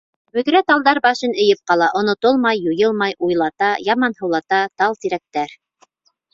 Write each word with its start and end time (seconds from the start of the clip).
Бөҙрә 0.35 0.61
талдар 0.69 0.99
башын 1.05 1.35
эйеп 1.43 1.61
ҡала, 1.73 1.89
Онотолмай, 2.01 2.63
юйылмай, 2.71 3.15
Уйлата, 3.29 3.71
яманһыулата, 3.93 4.65
Тал-тирәктәр 4.81 5.59